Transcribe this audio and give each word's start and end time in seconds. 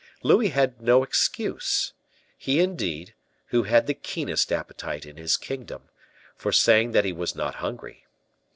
Louis 0.23 0.47
had 0.49 0.81
no 0.81 1.03
excuse 1.03 1.93
he, 2.35 2.59
indeed, 2.59 3.13
who 3.49 3.61
had 3.65 3.85
the 3.85 3.93
keenest 3.93 4.51
appetite 4.51 5.05
in 5.05 5.15
his 5.17 5.37
kingdom 5.37 5.89
for 6.35 6.51
saying 6.51 6.91
that 6.93 7.05
he 7.05 7.13
was 7.13 7.35
not 7.35 7.53
hungry. 7.61 8.07